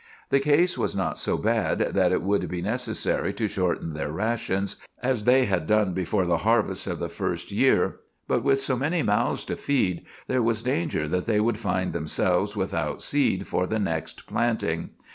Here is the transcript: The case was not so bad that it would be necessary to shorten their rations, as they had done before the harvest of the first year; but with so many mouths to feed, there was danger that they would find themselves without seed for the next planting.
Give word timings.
The 0.31 0.39
case 0.39 0.79
was 0.79 0.95
not 0.95 1.19
so 1.19 1.37
bad 1.37 1.93
that 1.93 2.11
it 2.11 2.23
would 2.23 2.47
be 2.49 2.63
necessary 2.63 3.31
to 3.33 3.47
shorten 3.47 3.93
their 3.93 4.11
rations, 4.11 4.77
as 5.03 5.25
they 5.25 5.45
had 5.45 5.67
done 5.67 5.93
before 5.93 6.25
the 6.25 6.39
harvest 6.39 6.87
of 6.87 6.97
the 6.97 7.07
first 7.07 7.51
year; 7.51 7.97
but 8.27 8.43
with 8.43 8.59
so 8.59 8.75
many 8.75 9.03
mouths 9.03 9.45
to 9.45 9.55
feed, 9.55 10.03
there 10.25 10.41
was 10.41 10.63
danger 10.63 11.07
that 11.07 11.27
they 11.27 11.39
would 11.39 11.59
find 11.59 11.93
themselves 11.93 12.55
without 12.55 13.03
seed 13.03 13.45
for 13.45 13.67
the 13.67 13.77
next 13.77 14.25
planting. 14.25 14.89